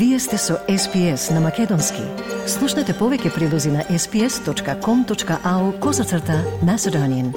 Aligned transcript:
Вие 0.00 0.18
сте 0.18 0.38
со 0.38 0.54
SPS 0.68 1.34
на 1.34 1.40
Македонски. 1.40 2.00
Слушнете 2.48 2.94
повеќе 2.96 3.34
прилози 3.34 3.68
на 3.68 3.82
sps.com.au 3.84 5.80
козацрта 5.80 6.38
на 6.64 6.78
Седонин. 6.78 7.34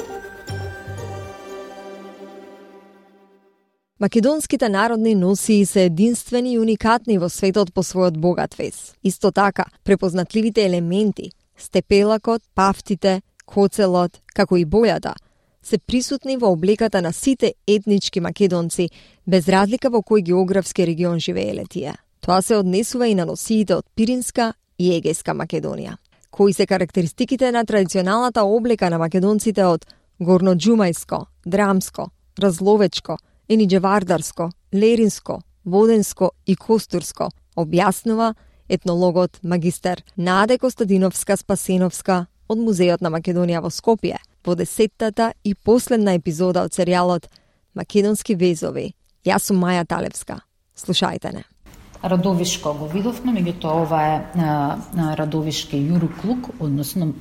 Македонските 3.99 4.69
народни 4.69 5.15
носии 5.15 5.65
се 5.65 5.83
единствени 5.86 6.54
и 6.54 6.60
уникатни 6.60 7.18
во 7.18 7.28
светот 7.29 7.73
по 7.73 7.83
својот 7.83 8.15
богат 8.15 8.55
вес. 8.55 8.95
Исто 9.04 9.32
така, 9.32 9.65
препознатливите 9.83 10.64
елементи, 10.64 11.32
степелакот, 11.58 12.41
пафтите, 12.55 13.22
коцелот, 13.45 14.22
како 14.33 14.55
и 14.55 14.65
бојата, 14.65 15.12
се 15.64 15.77
присутни 15.77 16.38
во 16.38 16.48
облеката 16.48 17.02
на 17.02 17.12
сите 17.12 17.54
етнички 17.68 18.20
македонци, 18.20 18.90
без 19.27 19.50
разлика 19.50 19.90
во 19.90 20.00
кој 20.00 20.23
географски 20.32 20.88
регион 20.88 21.20
живееле 21.20 21.68
тие. 21.70 21.95
Тоа 22.23 22.41
се 22.41 22.55
однесува 22.55 23.08
и 23.08 23.16
на 23.16 23.26
носиите 23.27 23.76
од 23.76 23.86
Пиринска 23.95 24.54
и 24.80 24.94
Егејска 24.95 25.36
Македонија. 25.36 25.98
Кои 26.32 26.54
се 26.54 26.66
карактеристиките 26.66 27.52
на 27.52 27.66
традиционалната 27.66 28.46
облека 28.48 28.90
на 28.90 28.98
македонците 28.98 29.66
од 29.66 29.84
горноджумајско, 30.22 31.26
драмско, 31.46 32.08
разловечко, 32.40 33.18
ениджевардарско, 33.49 34.49
леринско, 34.73 35.41
воденско 35.66 36.32
и 36.48 36.55
костурско, 36.55 37.30
објаснува 37.58 38.34
етнологот 38.70 39.44
магистер 39.44 40.04
Наде 40.16 40.58
Костадиновска 40.58 41.38
Спасеновска 41.38 42.26
од 42.48 42.58
Музеот 42.58 43.02
на 43.02 43.12
Македонија 43.12 43.60
во 43.60 43.70
Скопје– 43.70 44.18
во 44.46 44.55
десеттата 44.55 45.34
и 45.44 45.55
последна 45.55 46.16
епизода 46.16 46.63
од 46.63 46.71
серијалот 46.71 47.27
Македонски 47.76 48.35
везови. 48.35 48.94
Јас 49.26 49.51
сум 49.51 49.60
Маја 49.63 49.84
Талевска. 49.88 50.40
Слушајте 50.76 51.34
не. 51.34 51.44
Радовишко 52.04 52.73
го 52.76 52.87
видовме, 52.91 53.32
меѓутоа 53.32 53.84
ова 53.85 54.01
е 54.07 54.18
а, 54.35 54.77
Радовишки 55.15 55.79
јуруклук, 55.79 56.51
односно 56.60 57.13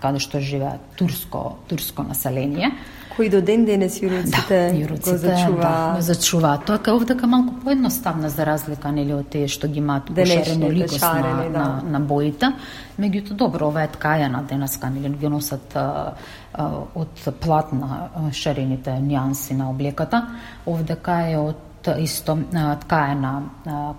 каде 0.00 0.22
што 0.22 0.40
живее 0.40 0.78
турско 0.96 1.58
турско 1.68 2.02
население 2.02 2.72
кои 3.20 3.28
до 3.28 3.42
ден 3.44 3.66
денес 3.68 3.98
јуруците, 4.00 4.48
да, 4.48 4.72
јуруците 4.72 5.12
го 5.12 5.18
зачува. 5.20 5.60
Да, 5.60 5.94
го 5.96 6.02
зачува. 6.06 6.52
Тоа 6.64 6.78
е 6.86 6.92
овдека 6.94 7.26
малку 7.26 7.54
поедноставна 7.64 8.30
за 8.32 8.46
разлика 8.48 8.92
нели 8.96 9.12
од 9.12 9.28
тие 9.28 9.48
што 9.48 9.68
ги 9.68 9.82
имаат 9.82 10.08
пошарено 10.08 10.70
ликос 10.72 11.02
на, 11.02 11.34
да. 11.36 11.48
на, 11.52 11.66
на 11.84 12.00
боите. 12.00 12.48
Меѓутоа 12.96 13.36
добро, 13.44 13.68
ова 13.68 13.84
е 13.84 13.90
ткајана 13.92 14.40
денеска 14.48 14.88
нели 14.88 15.12
ги 15.20 15.28
носат 15.28 15.76
а, 15.76 16.14
а, 16.54 16.70
од 16.94 17.28
платна 17.44 18.30
шарените 18.32 18.96
нијанси 19.04 19.58
на 19.58 19.68
облеката. 19.68 20.22
Овдека 20.64 21.20
е 21.28 21.36
од 21.38 21.69
исто 21.86 22.38
ткаена 22.80 23.42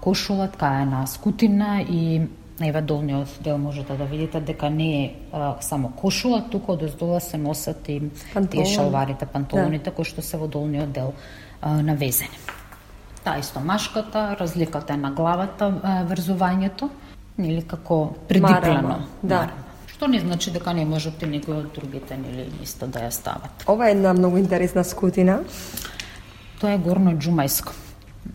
кошула, 0.02 0.48
ткаена 0.48 1.08
скутина 1.08 1.82
и 1.82 2.22
Еве 2.62 2.82
долниот 2.82 3.28
дел 3.42 3.58
можете 3.58 3.94
да 3.94 4.06
видите 4.06 4.40
дека 4.40 4.70
не 4.70 5.06
е 5.06 5.16
а, 5.34 5.56
само 5.62 5.90
кошула, 5.90 6.44
туку 6.52 6.72
од 6.72 6.84
оздола 6.84 7.20
се 7.20 7.38
носат 7.38 7.90
и 7.90 8.02
Пантолон. 8.34 8.48
тие 8.48 8.66
шалварите, 8.66 9.26
панталоните 9.26 9.90
да. 9.90 9.96
кои 9.96 10.06
што 10.06 10.22
се 10.22 10.38
во 10.38 10.48
долниот 10.48 10.92
дел 10.92 11.14
а, 11.62 11.82
навезени. 11.82 12.38
Та 13.24 13.38
исто 13.40 13.60
машката, 13.60 14.38
разликата 14.40 14.94
е 14.94 14.98
на 14.98 15.12
главата, 15.12 15.74
а, 15.84 16.06
врзувањето, 16.06 16.90
нели 17.38 17.62
како 17.62 18.14
предиплено. 18.28 19.08
Да. 19.24 19.50
Што 19.88 20.08
не 20.08 20.20
значи 20.20 20.52
дека 20.52 20.74
не 20.74 20.86
можете 20.86 21.26
некој 21.26 21.66
од 21.66 21.74
другите 21.74 22.18
нели 22.18 22.46
исто 22.62 22.86
да 22.88 23.08
ја 23.08 23.10
стават. 23.10 23.66
Ова 23.68 23.90
е 23.90 23.98
една 23.98 24.14
многу 24.14 24.38
интересна 24.38 24.84
скутина. 24.84 25.40
Тоа 26.62 26.76
е 26.76 26.82
горно 26.82 27.16
джумајско. 27.18 27.74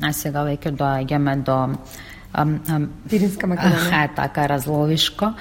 А 0.02 0.12
сега 0.12 0.42
веќе 0.44 0.74
доаѓаме 0.74 1.36
до 1.46 1.58
Пиринска 3.08 3.46
Македонија. 3.46 4.04
Е 4.04 4.14
така 4.16 4.48
разловишко, 4.50 5.32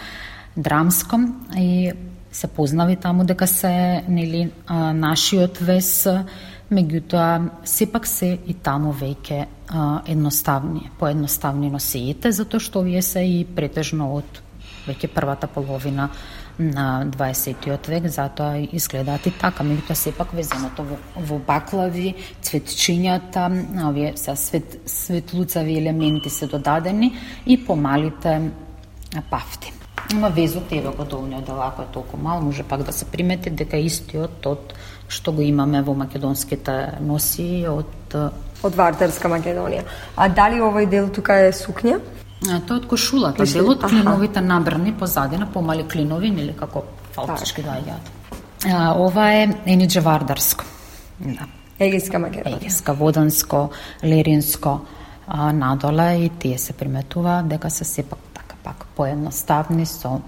драмско 0.56 1.20
и 1.58 1.92
се 2.32 2.48
познави 2.48 2.96
таму 2.96 3.26
дека 3.26 3.48
се 3.48 4.04
нели 4.08 4.52
нашиот 4.70 5.60
вес 5.60 6.08
меѓутоа 6.72 7.66
сепак 7.66 8.08
се 8.08 8.32
и 8.46 8.54
таму 8.54 8.94
веќе 8.94 9.46
едноставни, 10.08 10.90
поедноставни 11.00 11.70
носиите, 11.70 12.32
затоа 12.32 12.60
што 12.60 12.82
овие 12.82 13.02
се 13.06 13.22
и 13.26 13.46
претежно 13.46 14.14
од 14.18 14.42
веќе 14.88 15.12
првата 15.14 15.48
половина 15.48 16.10
на 16.60 17.06
20 17.06 17.88
век, 17.88 18.08
затоа 18.08 18.58
изгледаат 18.72 19.26
и 19.26 19.32
така, 19.32 19.64
меѓутоа 19.64 19.94
сепак 19.94 20.32
везеното 20.34 20.84
во, 20.84 20.98
во 21.16 21.40
баклави, 21.40 22.16
цветчињата, 22.42 23.48
овие 23.90 24.14
се 24.18 24.36
свет, 24.36 24.78
светлуцави 24.86 25.78
елементи 25.78 26.30
се 26.30 26.48
додадени 26.48 27.14
и 27.46 27.58
помалите 27.66 28.52
пафти. 29.30 29.74
Ма 30.14 30.30
везот 30.30 30.72
еве 30.72 30.90
го 30.90 31.04
долниот 31.04 31.46
дел, 31.46 31.62
ако 31.62 31.82
е 31.82 31.86
толку 31.94 32.18
мал, 32.18 32.42
може 32.42 32.64
пак 32.64 32.84
да 32.84 32.94
се 32.94 33.06
примети 33.06 33.50
дека 33.50 33.78
истиот 33.78 34.46
од 34.46 34.76
што 35.10 35.34
го 35.34 35.42
имаме 35.42 35.82
во 35.82 35.94
македонските 35.94 37.02
носи 37.02 37.66
од 37.70 38.16
од 38.66 38.76
Вардарска 38.76 39.30
Македонија. 39.30 39.84
А 40.16 40.30
дали 40.30 40.62
овој 40.64 40.88
дел 40.90 41.10
тука 41.14 41.38
е 41.46 41.52
сукња? 41.54 42.00
Тоа 42.44 42.78
од 42.78 42.86
кошулата, 42.88 43.44
Пишли, 43.44 43.62
делот 43.62 43.86
клиновите 43.90 44.42
набрани 44.42 44.94
позадина, 44.94 45.48
помали 45.52 45.86
клинови, 45.88 46.30
нели 46.32 46.54
како 46.58 46.84
фалцички 47.16 47.64
да 47.64 47.78
јат. 47.80 48.12
Ова 49.00 49.30
е 49.34 49.48
Ениџе 49.66 50.02
Вардарско. 50.04 50.66
Да. 51.20 51.48
Егејска 51.80 52.20
Македонија. 52.20 52.60
Егејска, 52.60 52.96
Воданско, 52.96 53.70
Леринско, 54.04 54.80
а, 55.28 55.52
надоле 55.54 56.26
и 56.26 56.30
тие 56.30 56.58
се 56.58 56.74
приметува 56.74 57.42
дека 57.46 57.70
се 57.70 57.84
сепак 57.84 58.20
така 58.34 58.56
пак 58.64 58.86
поедноставни 58.96 59.86
со 59.86 60.20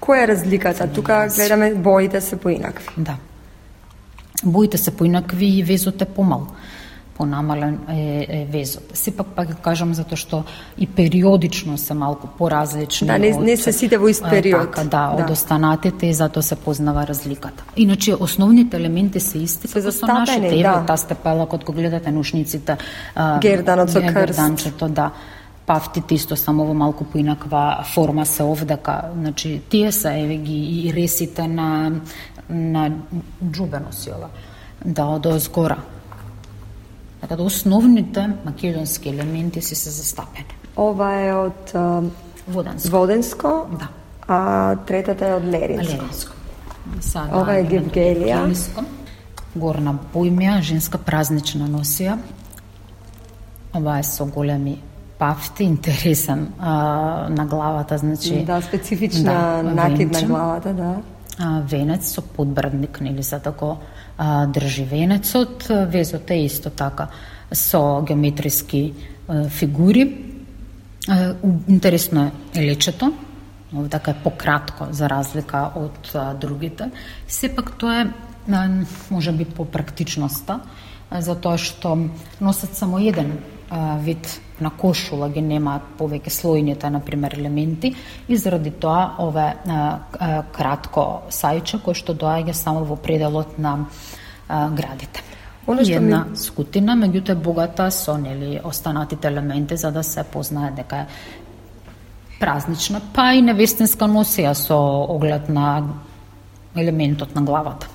Која 0.00 0.24
е 0.24 0.28
разликата? 0.28 0.86
Тука 0.92 1.26
гледаме 1.34 1.74
боите 1.74 2.20
се 2.20 2.36
поинакви. 2.36 2.88
Да. 2.96 3.16
Боите 4.44 4.78
се 4.78 4.96
поинакви 4.96 5.46
и 5.58 5.62
везот 5.62 6.02
е 6.02 6.04
помал 6.04 6.46
понамален 7.18 7.78
е, 7.88 8.26
е 8.28 8.46
везот. 8.50 8.90
Сепак 8.94 9.26
пак 9.36 9.60
кажам 9.62 9.94
затоа 9.94 10.16
што 10.16 10.42
и 10.78 10.86
периодично 10.86 11.78
се 11.78 11.94
малку 11.94 12.28
поразлични. 12.38 13.08
Да, 13.08 13.18
не, 13.18 13.32
од, 13.34 13.42
не 13.42 13.56
се 13.56 13.72
сите 13.72 13.98
во 13.98 14.08
ист 14.08 14.24
период. 14.30 14.70
Така, 14.70 14.84
да, 14.84 15.04
да, 15.16 15.24
од 15.24 15.30
останатите 15.30 16.06
и 16.06 16.14
затоа 16.14 16.42
се 16.42 16.56
познава 16.56 17.06
разликата. 17.06 17.64
Иначе 17.76 18.14
основните 18.14 18.76
елементи 18.76 19.20
се 19.20 19.38
исти 19.38 19.68
се 19.68 19.92
со 19.92 20.06
нашите, 20.06 20.62
да. 20.62 20.84
таа 20.86 20.96
степела 20.96 21.46
кога 21.46 21.64
го 21.64 21.72
гледате 21.72 22.10
нушниците, 22.10 22.76
герданот 23.40 23.90
со 23.90 24.00
крст. 24.00 24.14
Герданчето, 24.14 24.88
да 24.88 25.10
пафтите 25.66 26.14
исто 26.14 26.36
само 26.36 26.64
во 26.64 26.74
малку 26.74 27.04
поинаква 27.04 27.82
форма 27.94 28.26
се 28.26 28.42
овдека. 28.42 29.10
Значи, 29.18 29.60
тие 29.68 29.92
се 29.92 30.14
еве 30.20 30.36
ги 30.36 30.86
и 30.86 30.92
ресите 30.94 31.48
на 31.48 31.92
на 32.48 32.90
джубено 33.50 33.92
сила. 33.92 34.28
Да, 34.84 35.06
од 35.06 35.26
озгора. 35.26 35.76
Така 37.20 37.36
да 37.36 37.42
основните 37.42 38.30
македонски 38.44 39.08
елементи 39.08 39.62
си 39.62 39.74
се 39.74 39.90
застапени. 39.90 40.56
Ова 40.76 41.14
е 41.20 41.34
од 41.34 41.72
Воденско. 42.48 42.90
Воденско. 42.90 43.66
Да. 43.78 43.88
А 44.28 44.76
третата 44.76 45.26
е 45.26 45.34
од 45.34 45.44
Леринско. 45.44 45.96
Леринско. 45.96 46.32
Сага, 47.00 47.40
Ова 47.40 47.58
е 47.58 47.64
Гевгелија. 47.66 48.42
Горна 49.56 49.94
бојмја, 50.14 50.60
женска 50.60 50.98
празнична 50.98 51.66
носија. 51.70 52.18
Ова 53.74 53.98
е 53.98 54.04
со 54.04 54.26
големи 54.26 54.76
пафти, 55.18 55.64
интересен 55.64 56.52
а, 56.58 56.72
на 57.28 57.46
главата, 57.46 57.98
значи... 57.98 58.44
Да, 58.44 58.60
специфична 58.60 59.32
да, 59.32 59.62
накид 59.62 60.12
на 60.12 60.22
главата, 60.22 60.74
да. 60.74 60.94
Венец 61.38 62.14
со 62.14 62.22
подбрадник, 62.22 63.00
нели, 63.00 63.22
за 63.22 63.38
да 63.38 63.50
го 63.50 63.78
а, 64.18 64.46
држи 64.46 64.84
венецот. 64.84 65.66
Везот 65.68 66.30
е 66.30 66.34
исто 66.34 66.70
така 66.70 67.08
со 67.52 68.02
геометриски 68.02 68.94
а, 69.28 69.48
фигури. 69.48 70.24
А, 71.08 71.34
интересно 71.68 72.30
е 72.54 72.66
лечето, 72.66 73.12
така 73.90 74.10
е 74.10 74.22
пократко 74.22 74.86
за 74.90 75.10
разлика 75.10 75.70
од 75.76 76.10
а, 76.14 76.34
другите. 76.34 76.90
Сепак 77.28 77.78
тоа 77.78 78.00
е 78.00 78.06
а, 78.52 78.70
може 79.10 79.32
би 79.32 79.44
по 79.44 79.64
практичноста, 79.64 80.60
затоа 81.10 81.58
што 81.58 82.08
носат 82.40 82.74
само 82.74 82.98
еден 82.98 83.38
а, 83.70 83.96
вид 83.98 84.40
на 84.60 84.70
кошула 84.70 85.28
ги 85.28 85.42
немаат 85.42 85.82
повеќе 85.98 86.32
слојните, 86.32 86.90
на 86.90 87.00
пример, 87.00 87.34
елементи 87.38 87.94
и 88.28 88.36
заради 88.36 88.70
тоа 88.70 89.16
ове 89.18 89.46
а, 89.66 89.98
а, 90.18 90.42
кратко 90.52 91.06
сајче 91.30 91.82
кој 91.84 91.94
што 91.94 92.14
доаѓа 92.14 92.52
само 92.52 92.84
во 92.84 92.96
пределот 92.96 93.58
на 93.58 93.78
а, 94.48 94.68
градите. 94.70 95.22
Оно 95.66 95.82
што 95.84 95.98
една 95.98 96.24
ми... 96.30 96.36
скутина, 96.38 96.94
меѓутоа 96.94 97.34
е 97.34 97.42
богата 97.42 97.90
со 97.90 98.16
нели 98.18 98.60
останатите 98.64 99.28
елементи 99.28 99.76
за 99.76 99.90
да 99.92 100.02
се 100.02 100.22
познае 100.22 100.70
дека 100.76 100.96
е 100.96 101.06
празнична, 102.40 103.00
па 103.14 103.32
и 103.34 103.42
невестинска 103.42 104.06
носија 104.06 104.52
со 104.54 104.76
оглед 105.08 105.48
на 105.48 105.82
елементот 106.76 107.34
на 107.34 107.42
главата. 107.42 107.88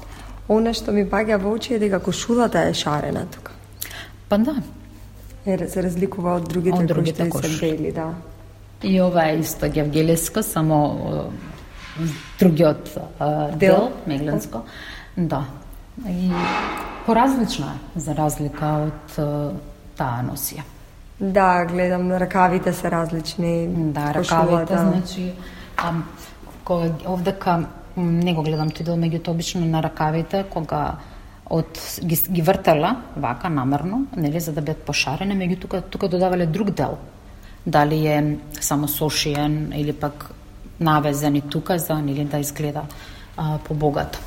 Оно 0.50 0.74
што 0.76 0.92
ми 0.92 1.06
паѓа 1.08 1.40
во 1.40 1.54
очи 1.56 1.76
е 1.78 1.80
дека 1.80 2.02
кошулата 2.04 2.66
е 2.68 2.74
шарена 2.74 3.26
тука. 3.32 3.54
Па 4.30 4.38
да, 4.38 4.56
Е, 5.46 5.58
се 5.68 5.84
разликува 5.84 6.36
од 6.38 6.50
другите, 6.50 6.78
Од 6.78 6.86
другите 6.86 7.30
кои 7.30 7.44
се 7.44 7.60
бели, 7.60 7.92
да. 7.92 8.14
И 8.84 9.02
ова 9.02 9.30
е 9.30 9.40
исто 9.40 9.70
гевгелеска, 9.70 10.44
само 10.44 11.32
другиот 12.40 12.98
Дел? 13.20 13.58
дел, 13.58 13.92
мегленско. 14.08 14.62
Да. 15.18 15.46
И 16.10 16.32
поразлична 17.06 17.74
е, 17.96 18.00
за 18.00 18.16
разлика 18.16 18.68
од 18.90 19.18
таа 19.98 20.22
носија. 20.26 20.64
Да, 21.22 21.66
гледам, 21.66 22.12
ракавите 22.12 22.74
се 22.74 22.92
различни. 22.92 23.68
Да, 23.94 24.14
ракавите, 24.14 24.78
значи, 24.78 25.34
а, 25.78 25.94
кога 26.64 26.90
овдека 27.06 27.58
м, 27.58 27.66
не 27.98 28.34
го 28.34 28.42
гледам 28.42 28.72
тој 28.74 28.84
дел, 28.84 28.98
меѓуто 28.98 29.30
обично 29.30 29.66
на 29.66 29.84
ракавите, 29.84 30.46
кога 30.50 30.96
од 31.52 31.80
ги, 32.04 32.16
ги 32.16 32.42
вртела 32.42 32.96
вака 33.16 33.50
намерно, 33.50 34.06
нели 34.18 34.40
за 34.40 34.54
да 34.56 34.62
бидат 34.62 34.86
пошарени, 34.88 35.36
меѓу 35.36 35.60
тука 35.60 35.82
тука 35.82 36.08
додавале 36.08 36.46
друг 36.48 36.72
дел. 36.72 36.98
Дали 37.66 38.08
е 38.08 38.38
само 38.62 38.88
сошиен 38.88 39.74
или 39.76 39.94
пак 39.94 40.32
навезен 40.80 41.36
и 41.36 41.42
тука 41.42 41.80
за 41.80 42.00
нели 42.00 42.26
да 42.26 42.40
изгледа 42.40 42.82
а, 43.38 43.58
побогато. 43.68 44.20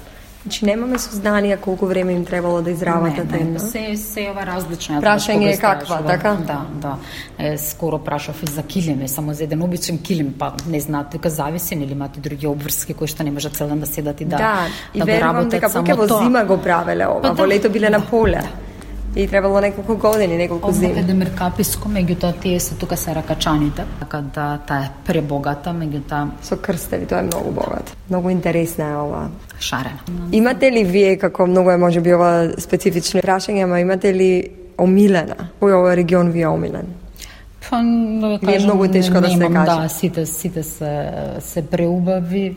Значи 0.45 0.65
немаме 0.65 0.99
сознание 0.99 1.57
колку 1.57 1.87
време 1.87 2.13
им 2.13 2.25
требало 2.25 2.63
да 2.63 2.71
изработат 2.71 3.31
Не, 3.31 3.39
не, 3.39 3.59
се, 3.59 3.97
се 3.97 4.29
ова 4.31 4.47
различно. 4.47 5.01
Прашање 5.01 5.49
е 5.49 5.57
каква, 5.57 5.83
истражувам. 5.83 6.07
така? 6.07 6.37
Да, 6.47 6.61
да. 6.75 6.97
Е, 7.39 7.59
скоро 7.59 7.99
прашав 7.99 8.43
и 8.43 8.47
за 8.47 8.63
килиме, 8.63 9.09
само 9.09 9.35
за 9.35 9.45
еден 9.45 9.63
обичен 9.63 9.99
килим, 9.99 10.35
па 10.39 10.53
не 10.69 10.81
знаат, 10.81 11.07
дека 11.13 11.31
зависи, 11.31 11.77
нели 11.77 11.93
имате 11.93 12.21
други 12.21 12.47
обврски 12.47 12.95
кои 12.95 13.09
што 13.09 13.25
не 13.25 13.31
можат 13.31 13.57
цел 13.57 13.69
ден 13.69 13.81
да 13.81 13.87
седат 13.87 14.21
и 14.21 14.25
да, 14.25 14.37
Да, 14.37 14.67
и 14.95 14.99
да 14.99 15.05
верувам 15.05 15.37
работат 15.37 15.51
дека 15.51 15.69
поќе 15.69 15.97
во 15.97 16.07
зима 16.21 16.45
го 16.45 16.61
правеле 16.61 17.07
ова, 17.07 17.23
Па 17.23 17.33
во 17.33 17.47
да, 17.47 17.49
лето 17.49 17.71
биле 17.71 17.89
на 17.91 17.99
да, 17.99 18.07
поле. 18.07 18.45
да. 18.45 18.64
И 19.17 19.29
требало 19.29 19.61
неколку 19.61 19.97
години, 19.97 20.37
неколку 20.37 20.69
Овде 20.69 20.81
зими. 20.81 20.95
каде 20.95 21.15
меркаписко, 21.15 21.89
меѓутоа 21.89 22.41
тие 22.41 22.61
се 22.61 22.75
тука 22.75 22.97
се 22.97 23.15
ракачаните, 23.15 23.85
така 24.01 24.21
да 24.35 24.59
таа 24.67 24.85
е 24.85 24.91
пребогата, 25.07 25.71
меѓутоа 25.71 26.29
Со 26.43 26.57
крстеви, 26.57 27.07
тоа 27.07 27.19
е 27.19 27.23
многу 27.23 27.51
богат. 27.51 27.97
Многу 28.11 28.31
интересна 28.31 28.85
е 28.85 28.97
ова. 28.97 29.29
шарена. 29.61 30.03
Имате 30.33 30.73
ли 30.73 30.85
вие, 30.85 31.17
како 31.17 31.47
многу 31.47 31.71
е 31.71 31.77
можеби 31.77 32.15
ова 32.15 32.51
специфично 32.59 33.21
прашање, 33.21 33.65
ама 33.65 33.81
имате 33.81 34.15
ли 34.15 34.51
омилена? 34.79 35.51
Кој 35.61 35.79
ова 35.79 35.97
регион 35.97 36.31
ви 36.31 36.43
е 36.43 36.49
омилен? 36.49 36.87
Па, 37.71 37.77
да 37.77 37.83
Не 37.83 38.35
е 38.35 38.39
кажам, 38.39 38.65
многу 38.65 38.89
тешко 38.93 39.21
да 39.21 39.31
се 39.31 39.37
немам, 39.37 39.65
каже. 39.65 39.83
Да, 39.83 39.89
сите, 39.89 40.27
сите 40.27 40.63
се, 40.63 41.13
се 41.41 41.67
преубави. 41.67 42.57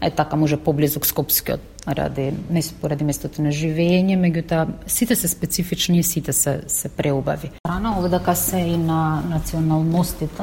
Е 0.00 0.10
така 0.10 0.36
може 0.36 0.56
поблизу 0.56 1.00
Скопскиот 1.02 1.60
ради 1.88 2.32
место 2.50 2.74
поради 2.80 3.04
местото 3.04 3.42
на 3.42 3.50
живење, 3.50 4.18
меѓутоа 4.20 4.66
сите 4.86 5.16
се 5.16 5.28
специфични 5.28 5.98
и 5.98 6.02
сите 6.02 6.32
се 6.32 6.60
се 6.66 6.88
преубави. 6.88 7.50
Рана 7.66 7.98
овдака 7.98 8.36
се 8.36 8.58
и 8.58 8.76
на 8.76 9.22
националностите 9.30 10.42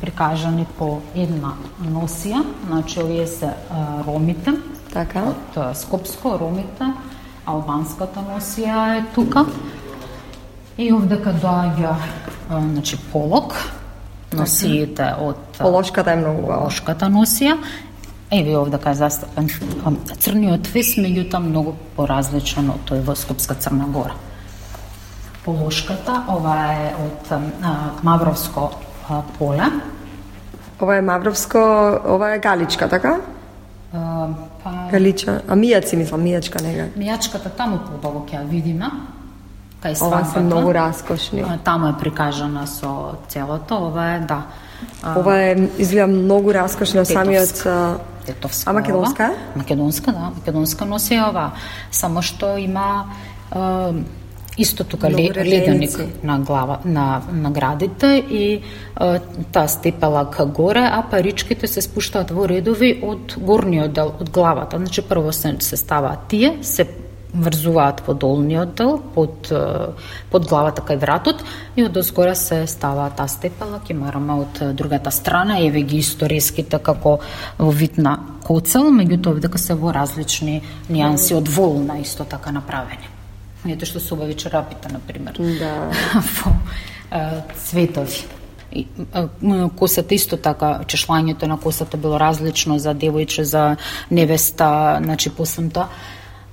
прикажани 0.00 0.66
по 0.78 1.00
една 1.16 1.56
носија, 1.82 2.44
значи 2.66 3.00
овие 3.02 3.26
се 3.26 3.50
а, 3.70 4.04
ромите, 4.06 4.54
Така. 4.92 5.22
од 5.30 5.76
Скопско, 5.76 6.36
ромите, 6.38 6.92
албанската 7.46 8.22
носија 8.26 8.98
е 8.98 9.04
тука. 9.14 9.44
И 10.78 10.92
овдека 10.92 11.34
доаѓа 11.34 11.94
а, 12.50 12.60
значи 12.60 12.98
полок, 13.12 13.54
носиите 14.32 15.14
од 15.20 15.36
Полошката 15.58 16.12
е 16.12 16.16
многу 16.16 16.42
убава. 16.42 16.58
полошката 16.60 17.06
носија. 17.06 17.56
Еве 18.30 18.56
овдека 18.56 18.90
е 18.90 18.94
застапен 18.94 19.48
црниот 20.18 20.68
вес, 20.70 20.94
меѓутоа 20.96 21.40
многу 21.42 21.74
поразличен 21.96 22.70
од 22.70 22.84
тој 22.86 23.02
во 23.02 23.14
Скопска 23.14 23.54
Црна 23.54 23.88
Гора. 23.90 24.14
Полошката, 25.44 26.24
ова 26.28 26.72
е 26.72 26.94
од 26.94 27.32
а, 27.32 27.40
Мавровско 28.02 28.70
а, 29.08 29.22
поле. 29.38 29.66
Ова 30.80 30.96
е 30.96 31.02
Мавровско, 31.02 31.58
ова 32.06 32.34
е 32.34 32.38
Галичка, 32.38 32.88
така? 32.88 33.18
А, 33.92 34.28
па, 34.62 34.70
Галича, 34.92 35.42
а 35.48 35.56
мијаци 35.56 35.96
мислам, 35.96 36.22
мијачка 36.22 36.62
нега. 36.62 36.86
Мијачката 36.96 37.50
таму 37.50 37.80
подолго 37.82 38.26
ќе 38.30 38.38
ја 38.38 38.46
видиме. 38.46 38.90
Кај 39.80 39.96
Ова 40.02 40.24
се 40.24 40.30
свадбата. 40.30 40.40
многу 40.40 40.74
раскошни. 40.74 41.44
Таму 41.64 41.88
е 41.88 41.94
прикажана 42.00 42.66
со 42.66 43.16
целото, 43.28 43.74
ова 43.74 44.14
е, 44.14 44.20
да. 44.20 44.42
Ова 45.16 45.40
е 45.40 45.68
изгледа 45.78 46.06
многу 46.06 46.54
раскошно 46.54 47.04
самиот 47.04 47.66
Тетовска. 48.26 48.70
а, 48.70 48.72
македонска 48.72 49.24
е? 49.24 49.58
Македонска, 49.58 50.12
да. 50.12 50.30
Македонска 50.36 50.84
носи 50.84 51.16
ова. 51.16 51.52
Само 51.90 52.22
што 52.22 52.56
има 52.56 53.04
а, 53.50 53.92
исто 54.58 54.84
тука 54.84 55.10
ле, 55.10 55.30
леденик 55.32 55.96
на 56.22 56.38
глава 56.38 56.78
на 56.84 57.22
на 57.32 57.50
градите 57.50 58.06
и 58.30 58.60
а, 58.96 59.18
таа 59.52 59.68
степела 59.68 60.30
ка 60.30 60.44
горе, 60.46 60.84
а 60.92 61.02
паричките 61.10 61.66
се 61.66 61.80
спуштаат 61.80 62.30
во 62.30 62.44
редови 62.48 63.00
од 63.02 63.36
горниот 63.38 63.92
дел 63.92 64.12
од 64.20 64.30
главата. 64.30 64.76
Значи 64.76 65.02
прво 65.02 65.32
се 65.32 65.56
се 65.60 65.76
ставаат 65.76 66.28
тие, 66.28 66.58
се 66.62 66.84
врзуваат 67.34 68.02
по 68.02 68.14
долниот 68.14 68.74
дел, 68.74 68.98
под, 69.14 69.52
под 70.30 70.48
главата 70.48 70.82
кај 70.82 70.98
вратот 71.00 71.44
и 71.76 71.84
од 71.84 71.96
озгора 71.96 72.34
се 72.34 72.66
става 72.66 73.10
таа 73.16 73.28
степела, 73.28 73.80
ќе 73.84 73.94
мараме 73.94 74.40
од 74.44 74.62
другата 74.74 75.10
страна, 75.10 75.60
еве 75.60 75.82
ги 75.82 76.00
исто 76.02 76.28
реските 76.28 76.78
како 76.78 77.18
во 77.58 77.70
вид 77.70 77.98
на 77.98 78.18
коцел, 78.44 78.90
меѓутоа 78.90 79.36
овдека 79.36 79.58
се 79.58 79.78
во 79.78 79.94
различни 79.94 80.60
нијанси 80.90 81.36
од 81.38 81.48
волна 81.48 82.00
исто 82.02 82.24
така 82.24 82.52
направени. 82.52 83.06
Ето 83.68 83.86
што 83.86 84.00
се 84.00 84.14
убави 84.14 84.34
чарапите, 84.34 84.88
например. 84.92 85.36
Да. 85.60 85.90
во 86.40 86.54
цветови. 87.64 88.26
Косата 89.76 90.14
исто 90.14 90.36
така, 90.38 90.80
чешлањето 90.86 91.46
на 91.50 91.58
косата 91.58 91.98
било 91.98 92.18
различно 92.18 92.78
за 92.78 92.94
девојче, 92.94 93.42
за 93.42 93.76
невеста, 94.10 94.98
значи 95.02 95.30
посам 95.30 95.70
тоа. 95.70 95.88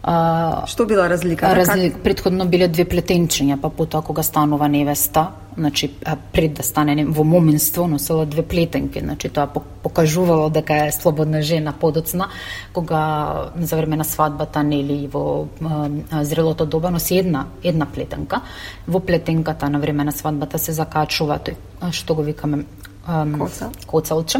А, 0.03 0.63
Што 0.67 0.85
била 0.85 1.09
разликата? 1.09 1.55
Разли... 1.55 1.91
Предходно 2.03 2.45
биле 2.45 2.67
две 2.67 2.85
плетенчиња, 2.85 3.57
па 3.59 3.69
потоа 3.69 4.01
кога 4.01 4.23
станува 4.23 4.67
невеста, 4.69 5.27
значи 5.57 5.89
а, 6.05 6.15
пред 6.15 6.53
да 6.53 6.63
стане 6.63 6.95
не- 6.95 7.05
во 7.05 7.23
моминство, 7.23 7.87
носела 7.87 8.25
две 8.25 8.43
плетенки, 8.43 8.99
значи 8.99 9.29
тоа 9.29 9.47
пок- 9.47 9.67
покажувало 9.83 10.49
дека 10.49 10.85
е 10.85 10.91
слободна 10.91 11.41
жена 11.41 11.73
подоцна, 11.73 12.29
кога 12.73 13.51
за 13.59 13.75
време 13.75 13.97
на 13.97 14.05
свадбата 14.05 14.63
нели 14.63 15.07
во 15.11 15.47
а, 15.65 15.89
а, 16.11 16.23
зрелото 16.23 16.65
доба 16.65 16.91
носи 16.91 17.17
една 17.17 17.47
една 17.63 17.85
плетенка. 17.85 18.41
Во 18.87 18.99
плетенката 18.99 19.69
на 19.69 19.79
време 19.79 20.03
на 20.03 20.11
свадбата 20.11 20.59
се 20.59 20.71
закачува 20.71 21.39
тој 21.39 21.55
а, 21.81 21.91
што 21.91 22.15
го 22.15 22.21
викаме 22.23 22.63
ам, 23.07 23.39
Коца. 23.39 23.71
коцалче. 23.87 24.39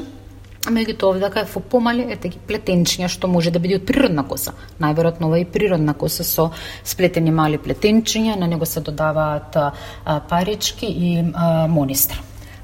А 0.68 0.72
меѓутоа 0.76 1.14
овдека 1.16 1.46
е 1.46 1.48
во 1.48 1.62
помали 1.64 2.04
ете 2.12 2.34
ги 2.34 2.40
плетенчиња 2.48 3.08
што 3.08 3.30
може 3.32 3.54
да 3.56 3.60
биде 3.64 3.78
од 3.80 3.86
природна 3.88 4.26
коса. 4.28 4.52
Најверојатно 4.84 5.30
ова 5.30 5.40
е 5.40 5.46
природна 5.48 5.94
коса 5.96 6.26
со 6.28 6.50
сплетени 6.84 7.32
мали 7.32 7.56
плетенчиња, 7.58 8.36
на 8.36 8.50
него 8.52 8.68
се 8.68 8.84
додаваат 8.84 9.56
парички 10.28 10.86
и 10.92 11.12
а, 11.34 11.68
монистра. 11.72 12.20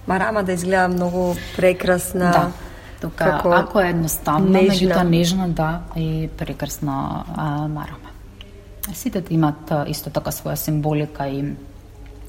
Марама 0.07 0.43
да 0.43 0.51
изгледа 0.51 0.87
многу 0.87 1.35
прекрасна. 1.55 2.31
Да. 2.31 2.51
Тука, 3.01 3.23
како 3.23 3.51
ако 3.55 3.79
е 3.79 3.89
едноставна, 3.91 4.59
меѓутоа 4.59 5.03
нежна, 5.03 5.47
да, 5.49 5.81
и 5.95 6.29
прекрасна 6.37 7.23
а, 7.35 7.67
марама. 7.67 8.11
Сите 8.93 9.23
имаат 9.29 9.71
исто 9.87 10.11
така 10.11 10.31
своја 10.31 10.59
символика 10.59 11.27
и 11.27 11.53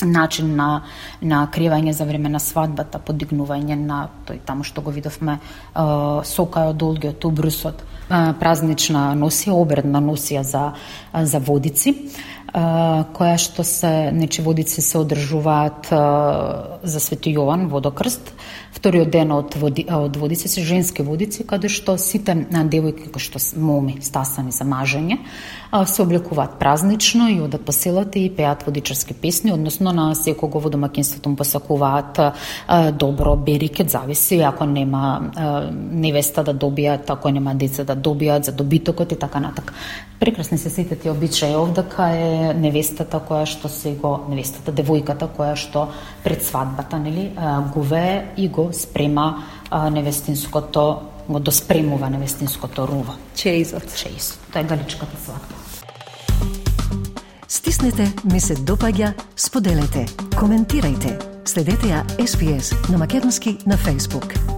начин 0.04 0.54
на 0.56 0.82
на 1.20 1.46
кривање 1.52 1.92
за 1.92 2.04
време 2.04 2.28
на 2.28 2.40
свадбата, 2.40 2.98
подигнување 2.98 3.76
на 3.76 4.08
тој 4.26 4.40
таму 4.46 4.64
што 4.64 4.82
го 4.82 4.90
видовме 4.90 5.38
е, 5.38 5.40
сока 6.24 6.68
од 6.70 6.76
долгиот 6.76 7.24
убрусот, 7.24 7.82
празнична 8.08 9.14
носија, 9.16 9.54
обредна 9.56 10.00
носија 10.00 10.42
за 10.42 10.72
за 11.14 11.38
водици, 11.38 11.94
која 12.54 13.34
што 13.34 13.64
се, 13.66 14.10
значи 14.14 14.42
водици 14.42 14.82
се 14.82 14.98
одржуваат 14.98 15.90
за 16.82 17.00
Свети 17.00 17.34
Јован 17.34 17.66
водокрст. 17.66 18.30
Вториот 18.74 19.10
ден 19.10 19.32
од 19.32 19.54
води, 19.58 19.86
од 19.90 20.16
водици 20.16 20.48
се 20.48 20.62
женски 20.62 21.02
водици 21.02 21.46
каде 21.46 21.68
што 21.72 21.96
сите 21.98 22.34
на 22.34 22.64
девојки 22.66 23.10
кои 23.10 23.22
што 23.22 23.38
моми 23.58 23.96
стасани 24.02 24.52
за 24.52 24.66
мажење 24.66 25.18
се 25.86 26.02
обликуваат 26.02 26.58
празнично 26.58 27.28
и 27.30 27.40
одат 27.40 27.64
по 27.66 27.72
селата 27.72 28.18
и 28.18 28.30
пеат 28.30 28.62
водичарски 28.62 29.14
песни, 29.14 29.52
односно 29.52 29.92
на 29.92 30.14
секого 30.14 30.60
во 30.60 30.70
домакинството 30.70 31.28
му 31.28 31.36
посакуваат 31.36 32.20
добро 32.98 33.36
берикет, 33.36 33.90
зависи 33.90 34.40
ако 34.40 34.66
нема 34.66 35.30
невеста 35.72 36.44
да 36.44 36.54
добијат, 36.54 37.10
ако 37.10 37.30
нема 37.30 37.54
деца 37.54 37.84
да 37.84 37.96
добијат 37.96 38.44
за 38.44 38.52
добитокот 38.52 39.12
и 39.12 39.16
така 39.18 39.40
натака. 39.40 39.74
Прекрасни 40.20 40.58
се 40.58 40.70
сите 40.70 40.96
тие 40.96 41.10
обичаи 41.10 41.56
овдака 41.56 42.10
е 42.10 42.43
невестата 42.52 43.20
која 43.20 43.46
што 43.46 43.68
се 43.68 43.94
го 43.94 44.26
невестата 44.28 44.72
девојката 44.72 45.28
која 45.32 45.56
што 45.56 45.88
пред 46.24 46.44
свадбата 46.44 46.98
нели 46.98 47.32
вее 47.76 48.34
и 48.36 48.48
го 48.48 48.70
спрема 48.72 49.44
невестинското 49.90 51.00
го 51.28 51.40
доспремува 51.40 52.10
невестинското 52.10 52.88
руво. 52.88 53.14
Чеизот. 53.34 53.96
Чеис. 53.96 54.38
Тоа 54.52 54.60
е 54.60 54.64
галичката 54.64 55.16
свадба. 55.24 55.54
Стиснете, 57.48 58.12
ми 58.24 58.40
се 58.40 58.56
допаѓа, 58.56 59.12
споделете, 59.36 60.06
коментирајте. 60.36 61.16
Следете 61.44 61.92
ја 61.92 62.04
SPS 62.18 62.90
на 62.90 62.98
Македонски 62.98 63.58
на 63.66 63.78
Facebook. 63.78 64.53